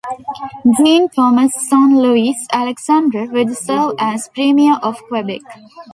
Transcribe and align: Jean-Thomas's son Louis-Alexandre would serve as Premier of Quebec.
Jean-Thomas's 0.77 1.69
son 1.69 2.01
Louis-Alexandre 2.01 3.25
would 3.27 3.55
serve 3.55 3.93
as 3.99 4.29
Premier 4.33 4.79
of 4.81 4.97
Quebec. 5.07 5.41